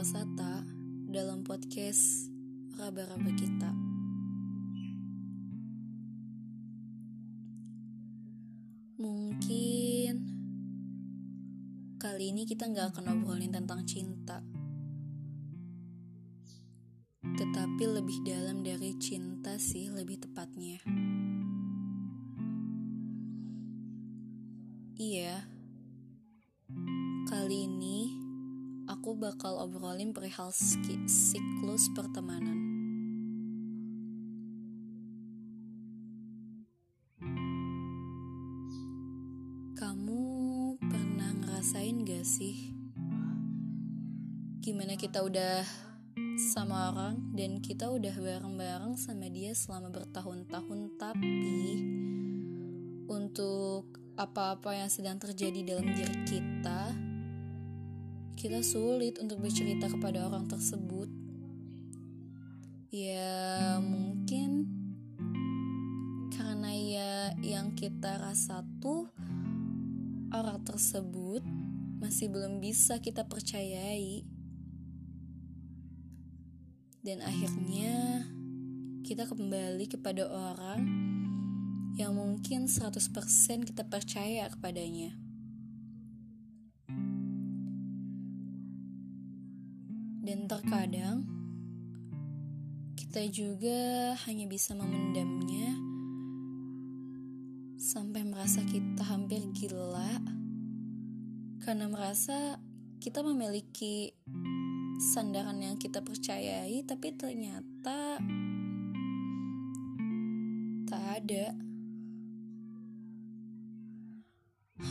[0.00, 0.64] Wasata
[1.12, 2.32] dalam podcast
[2.72, 3.68] Raba-Raba Kita.
[8.96, 10.14] Mungkin
[12.00, 14.40] kali ini kita nggak akan ngobrolin tentang cinta,
[17.20, 20.80] tetapi lebih dalam dari cinta sih lebih tepatnya.
[24.96, 25.44] Iya,
[27.28, 28.19] kali ini
[29.00, 32.60] aku bakal obrolin perihal siklus pertemanan.
[39.72, 40.20] Kamu
[40.84, 42.76] pernah ngerasain gak sih?
[44.60, 45.64] Gimana kita udah
[46.52, 51.48] sama orang dan kita udah bareng-bareng sama dia selama bertahun-tahun tapi
[53.08, 57.09] untuk apa-apa yang sedang terjadi dalam diri kita,
[58.36, 61.08] kita sulit untuk bercerita kepada orang tersebut.
[62.90, 64.66] Ya, mungkin
[66.34, 69.06] karena ya yang kita rasa tuh
[70.34, 71.42] orang tersebut
[72.02, 74.26] masih belum bisa kita percayai.
[77.00, 78.26] Dan akhirnya
[79.06, 80.82] kita kembali kepada orang
[81.96, 85.29] yang mungkin 100% kita percaya kepadanya.
[93.10, 95.74] Kita juga hanya bisa memendamnya
[97.74, 100.14] sampai merasa kita hampir gila
[101.58, 102.62] karena merasa
[103.02, 104.14] kita memiliki
[105.10, 108.22] sandaran yang kita percayai tapi ternyata
[110.86, 111.50] tak ada.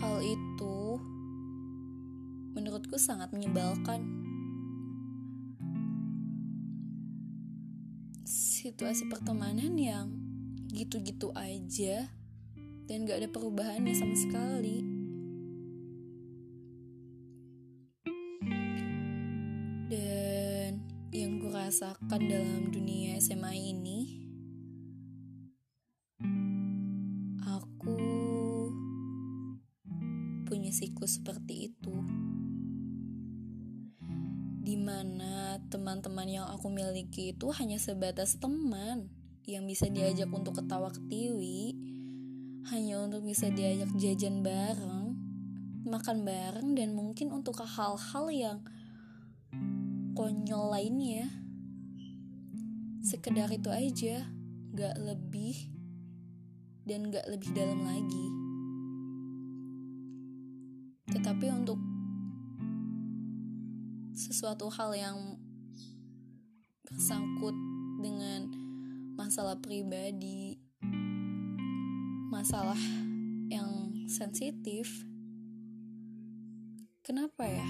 [0.00, 0.76] Hal itu
[2.56, 4.25] menurutku sangat menyebalkan.
[8.66, 10.10] Situasi pertemanan yang
[10.74, 12.10] gitu-gitu aja
[12.90, 14.82] dan gak ada perubahannya sama sekali.
[19.86, 20.82] Dan
[21.14, 24.25] yang gue rasakan dalam dunia SMA ini
[35.66, 39.10] teman-teman yang aku miliki itu hanya sebatas teman
[39.46, 41.74] yang bisa diajak untuk ketawa ketiwi,
[42.70, 45.14] hanya untuk bisa diajak jajan bareng,
[45.86, 48.58] makan bareng, dan mungkin untuk hal-hal yang
[50.18, 51.30] konyol lainnya.
[53.06, 54.26] Sekedar itu aja,
[54.74, 55.70] gak lebih
[56.82, 58.26] dan gak lebih dalam lagi.
[61.14, 61.78] Tetapi untuk
[64.10, 65.18] sesuatu hal yang
[66.86, 67.52] bersangkut
[67.98, 68.46] dengan
[69.18, 70.54] masalah pribadi,
[72.30, 72.78] masalah
[73.50, 74.86] yang sensitif,
[77.02, 77.68] kenapa ya?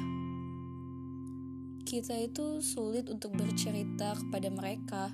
[1.89, 5.05] Kita itu sulit untuk bercerita kepada mereka.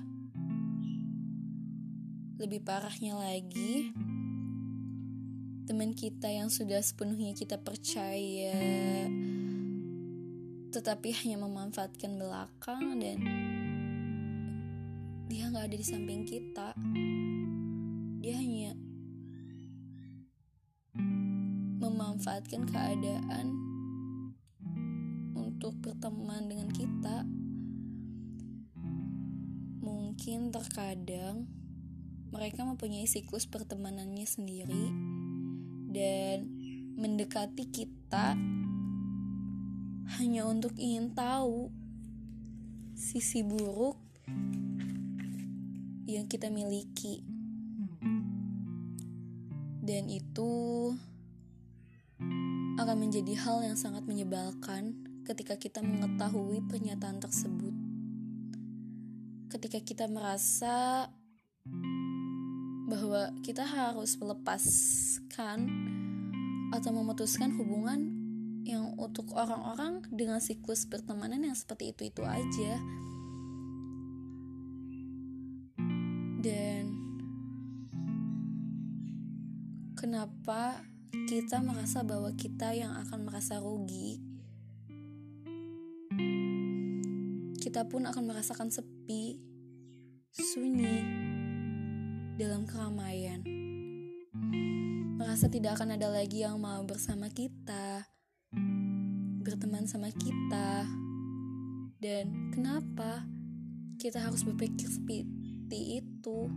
[2.43, 3.95] Lebih parahnya lagi,
[5.63, 9.07] teman kita yang sudah sepenuhnya kita percaya
[10.73, 13.17] tetapi hanya memanfaatkan belakang dan
[15.53, 16.73] nggak ada di samping kita.
[18.25, 18.73] Dia hanya
[21.77, 23.53] memanfaatkan keadaan
[25.37, 27.21] untuk berteman dengan kita.
[29.85, 31.45] Mungkin terkadang
[32.33, 34.89] mereka mempunyai siklus pertemanannya sendiri
[35.93, 36.49] dan
[36.97, 38.33] mendekati kita
[40.17, 41.69] hanya untuk ingin tahu
[42.97, 44.01] sisi buruk
[46.17, 47.25] yang kita miliki.
[49.83, 50.51] Dan itu
[52.79, 54.95] akan menjadi hal yang sangat menyebalkan
[55.27, 57.75] ketika kita mengetahui pernyataan tersebut.
[59.51, 61.07] Ketika kita merasa
[62.89, 65.59] bahwa kita harus melepaskan
[66.73, 68.23] atau memutuskan hubungan
[68.63, 72.79] yang untuk orang-orang dengan siklus pertemanan yang seperti itu-itu aja.
[80.03, 80.83] Kenapa
[81.31, 84.19] kita merasa bahwa kita yang akan merasa rugi?
[87.55, 89.39] Kita pun akan merasakan sepi,
[90.35, 90.99] sunyi,
[92.35, 93.47] dalam keramaian.
[95.15, 98.03] Merasa tidak akan ada lagi yang mau bersama kita,
[99.39, 100.83] berteman sama kita,
[102.03, 103.23] Dan kenapa
[103.95, 106.51] kita harus berpikir seperti itu?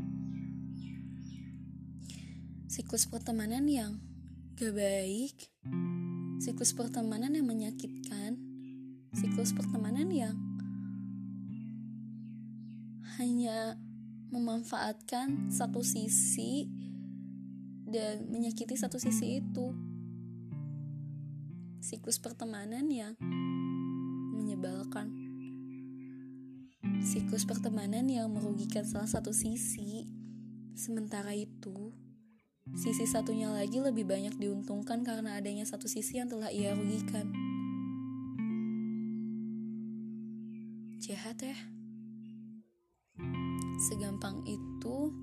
[2.76, 3.96] Siklus pertemanan yang
[4.60, 5.48] gak baik,
[6.36, 8.36] siklus pertemanan yang menyakitkan,
[9.16, 10.36] siklus pertemanan yang
[13.16, 13.80] hanya
[14.28, 16.68] memanfaatkan satu sisi
[17.88, 19.72] dan menyakiti satu sisi itu.
[21.80, 23.16] Siklus pertemanan yang
[24.36, 25.16] menyebalkan.
[27.00, 30.04] Siklus pertemanan yang merugikan salah satu sisi.
[30.76, 32.04] Sementara itu,
[32.74, 37.30] sisi satunya lagi lebih banyak diuntungkan karena adanya satu sisi yang telah ia rugikan.
[40.98, 41.56] Jahat ya.
[43.86, 45.14] Segampang itu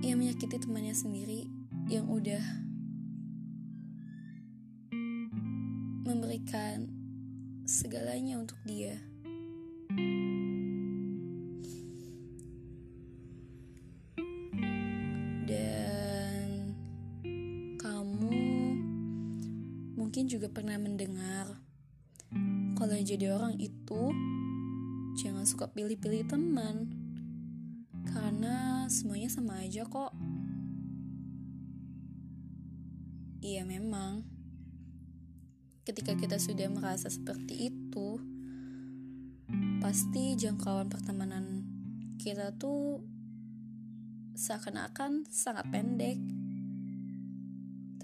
[0.00, 1.44] ia menyakiti temannya sendiri
[1.92, 2.40] yang udah
[6.04, 6.88] memberikan
[7.68, 9.13] segalanya untuk dia.
[20.94, 21.58] Mendengar
[22.78, 24.14] kalau jadi orang itu
[25.18, 26.86] jangan suka pilih-pilih teman
[28.06, 30.14] karena semuanya sama aja kok.
[33.42, 34.22] Iya memang.
[35.82, 38.22] Ketika kita sudah merasa seperti itu,
[39.82, 41.66] pasti jangkauan pertemanan
[42.22, 43.02] kita tuh
[44.38, 46.22] seakan-akan sangat pendek.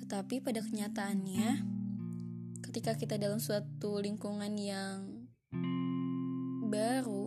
[0.02, 1.79] Tetapi pada kenyataannya,
[2.70, 5.26] ketika kita dalam suatu lingkungan yang
[6.70, 7.26] baru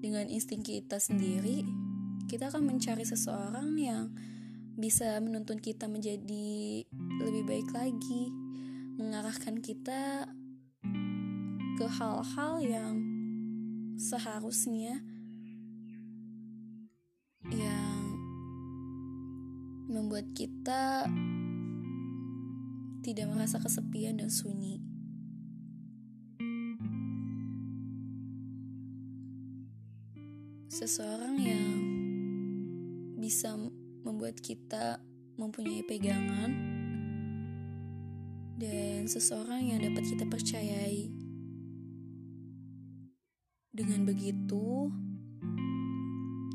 [0.00, 1.68] dengan insting kita sendiri,
[2.32, 4.08] kita akan mencari seseorang yang
[4.80, 6.80] bisa menuntun kita menjadi
[7.20, 8.32] lebih baik lagi,
[8.96, 10.32] mengarahkan kita
[11.76, 13.04] ke hal-hal yang
[14.00, 15.04] seharusnya
[17.52, 18.00] yang
[19.92, 21.04] membuat kita
[23.04, 24.80] tidak merasa kesepian dan sunyi.
[30.72, 31.72] Seseorang yang
[33.20, 33.52] bisa
[34.08, 35.04] membuat kita
[35.36, 36.50] mempunyai pegangan
[38.56, 41.12] dan seseorang yang dapat kita percayai.
[43.74, 44.88] Dengan begitu,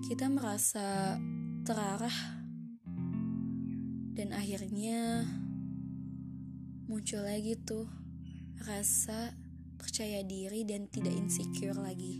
[0.09, 1.19] kita merasa
[1.61, 2.41] terarah
[4.17, 5.27] dan akhirnya
[6.89, 7.85] muncul lagi tuh
[8.65, 9.37] rasa
[9.77, 12.17] percaya diri dan tidak insecure lagi.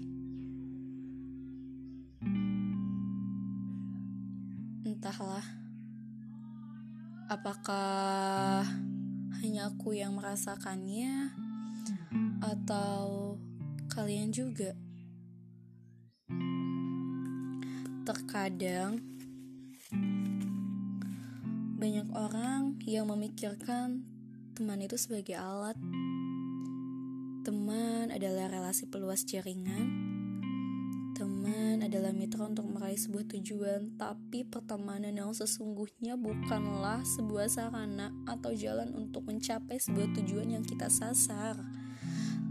[4.86, 5.42] Entahlah,
[7.34, 8.62] apakah
[9.42, 11.34] hanya aku yang merasakannya
[12.38, 13.42] atau
[13.90, 14.78] kalian juga?
[18.06, 19.02] Terkadang
[21.82, 24.19] banyak orang yang memikirkan
[24.60, 25.80] teman itu sebagai alat.
[27.48, 29.88] Teman adalah relasi peluas jaringan.
[31.16, 38.51] Teman adalah mitra untuk meraih sebuah tujuan, tapi pertemanan yang sesungguhnya bukanlah sebuah sarana atau
[38.51, 41.56] jalan untuk mencapai sebuah tujuan yang kita sasar.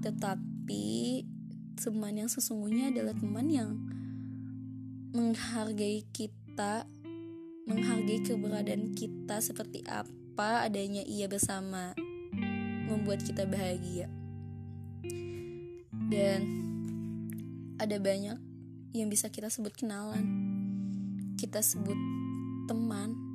[0.00, 1.28] Tetapi
[1.76, 3.70] teman yang sesungguhnya adalah teman yang
[5.12, 6.88] menghargai kita
[7.68, 11.98] menghargai keberadaan kita seperti apa adanya ia bersama
[12.86, 14.06] membuat kita bahagia.
[16.08, 16.40] Dan
[17.82, 18.38] ada banyak
[18.94, 20.24] yang bisa kita sebut kenalan.
[21.34, 21.98] Kita sebut
[22.70, 23.28] teman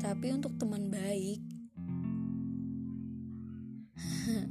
[0.00, 1.38] tapi untuk teman baik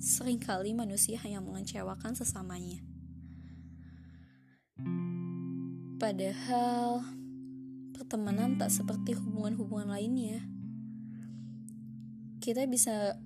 [0.00, 2.80] sering kali manusia hanya mengecewakan sesamanya.
[5.96, 7.02] Padahal
[7.96, 10.44] pertemanan tak seperti hubungan-hubungan lainnya.
[12.46, 13.18] Kita bisa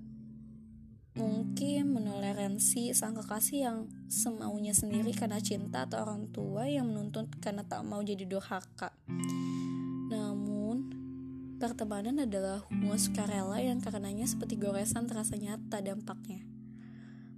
[1.13, 7.61] mungkin menoleransi sang kekasih yang semaunya sendiri karena cinta atau orang tua yang menuntut karena
[7.61, 8.97] tak mau jadi durhaka.
[10.09, 10.89] Namun,
[11.61, 16.41] pertemanan adalah hubungan sukarela yang karenanya seperti goresan terasa nyata dampaknya.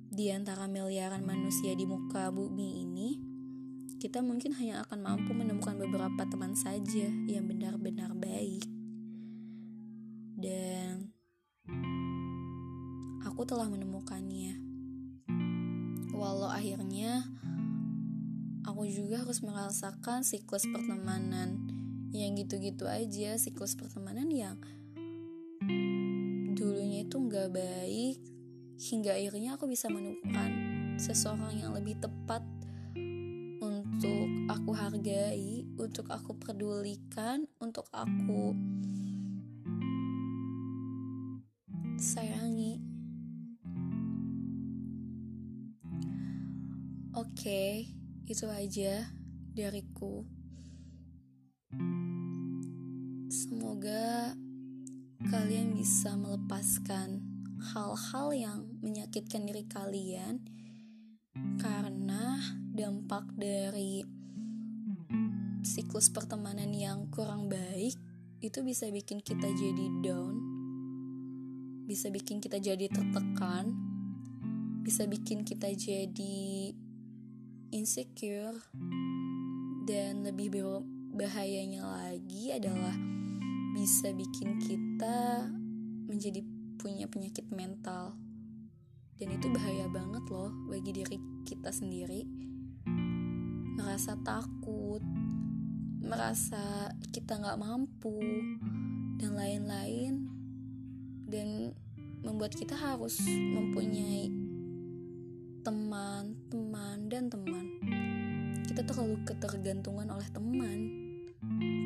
[0.07, 3.11] Di antara miliaran manusia di muka bumi ini,
[3.99, 8.71] kita mungkin hanya akan mampu menemukan beberapa teman saja yang benar-benar baik.
[10.39, 11.12] Dan
[13.33, 14.61] aku telah menemukannya.
[16.13, 17.25] Walau akhirnya
[18.69, 21.57] aku juga harus merasakan siklus pertemanan
[22.13, 24.61] yang gitu-gitu aja, siklus pertemanan yang
[26.53, 28.21] dulunya itu nggak baik
[28.77, 30.53] hingga akhirnya aku bisa menemukan
[31.01, 32.45] seseorang yang lebih tepat
[33.65, 38.53] untuk aku hargai, untuk aku pedulikan, untuk aku
[47.23, 47.87] Oke,
[48.27, 49.07] itu aja
[49.55, 50.27] dariku.
[53.31, 54.35] Semoga
[55.31, 57.23] kalian bisa melepaskan
[57.63, 60.43] hal-hal yang menyakitkan diri kalian
[61.63, 62.43] karena
[62.75, 64.03] dampak dari
[65.63, 67.95] siklus pertemanan yang kurang baik
[68.43, 70.35] itu bisa bikin kita jadi down,
[71.87, 73.93] bisa bikin kita jadi tertekan,
[74.83, 76.72] bisa bikin kita jadi
[77.73, 78.55] insecure,
[79.89, 80.53] dan lebih
[81.17, 82.95] bahayanya lagi adalah
[83.73, 85.49] bisa bikin kita
[86.07, 86.45] menjadi
[86.77, 88.15] punya penyakit mental.
[89.17, 91.17] Dan itu bahaya banget loh bagi diri
[91.49, 92.29] kita sendiri.
[93.81, 95.01] Merasa takut
[96.03, 98.19] merasa kita nggak mampu
[99.17, 100.29] dan lain-lain.
[101.25, 101.73] Dan
[102.23, 104.29] membuat kita harus mempunyai
[105.63, 107.79] teman, teman, dan teman.
[108.67, 110.79] Kita terlalu ketergantungan oleh teman.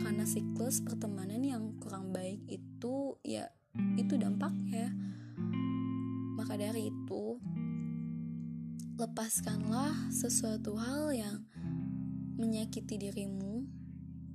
[0.01, 3.53] Karena siklus pertemanan yang kurang baik itu ya
[4.01, 4.89] itu dampaknya.
[6.41, 7.37] Maka dari itu
[8.97, 11.45] lepaskanlah sesuatu hal yang
[12.41, 13.69] menyakiti dirimu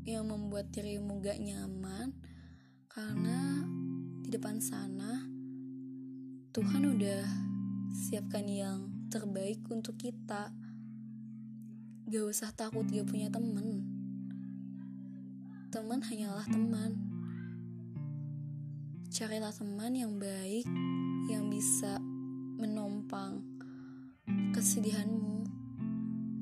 [0.06, 2.14] yang membuat dirimu gak nyaman.
[2.86, 3.66] Karena
[4.22, 5.26] di depan sana
[6.54, 7.26] Tuhan udah
[7.90, 10.56] siapkan yang terbaik untuk kita.
[12.08, 13.84] Gak usah takut gak punya temen.
[15.68, 16.96] Teman hanyalah teman.
[19.12, 20.64] Carilah teman yang baik
[21.28, 22.00] yang bisa
[22.56, 23.44] menompang
[24.56, 25.44] kesedihanmu,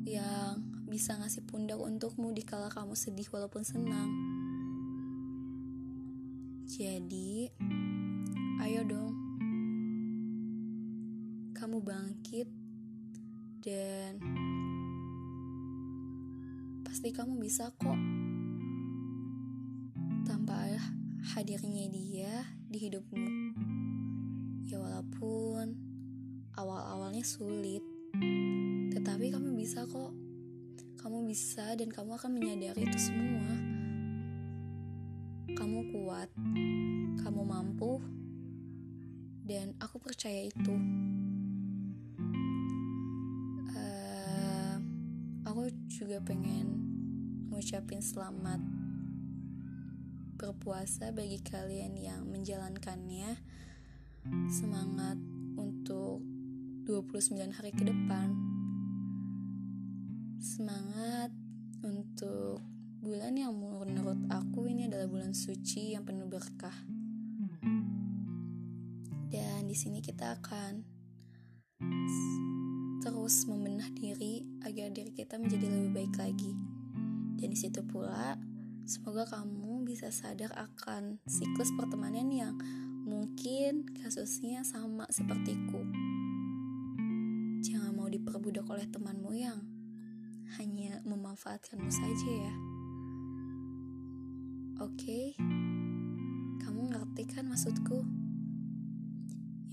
[0.06, 4.14] yang bisa ngasih pundak untukmu di kala kamu sedih walaupun senang.
[6.70, 7.50] Jadi,
[8.62, 9.14] ayo dong,
[11.58, 12.59] kamu bangkit
[13.60, 14.16] dan
[16.88, 18.00] pasti kamu bisa kok
[20.24, 20.80] tanpa
[21.36, 22.34] hadirnya dia
[22.72, 23.28] di hidupmu.
[24.64, 25.76] Ya walaupun
[26.56, 27.84] awal-awalnya sulit,
[28.96, 30.16] tetapi kamu bisa kok.
[31.00, 33.56] Kamu bisa dan kamu akan menyadari itu semua.
[35.56, 36.30] Kamu kuat,
[37.24, 38.04] kamu mampu,
[39.48, 40.76] dan aku percaya itu.
[46.10, 46.66] Juga pengen
[47.54, 48.58] ngucapin selamat
[50.42, 53.38] berpuasa bagi kalian yang menjalankannya.
[54.50, 55.22] Semangat
[55.54, 56.26] untuk
[56.90, 58.34] 29 hari ke depan.
[60.42, 61.30] Semangat
[61.86, 62.58] untuk
[63.06, 66.90] bulan yang menurut aku ini adalah bulan suci yang penuh berkah.
[69.30, 70.82] Dan di sini kita akan
[73.10, 76.54] terus membenah diri agar diri kita menjadi lebih baik lagi.
[77.42, 78.38] Dan di situ pula
[78.86, 82.54] semoga kamu bisa sadar akan siklus pertemanan yang
[83.10, 85.82] mungkin kasusnya sama sepertiku.
[87.66, 89.58] Jangan mau diperbudak oleh temanmu yang
[90.62, 92.54] hanya memanfaatkanmu saja ya.
[94.86, 95.34] Oke,
[96.62, 98.06] kamu ngerti kan maksudku?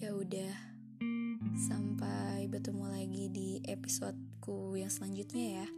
[0.00, 0.75] Ya udah,
[1.56, 5.68] sampai bertemu lagi di episodeku yang selanjutnya ya.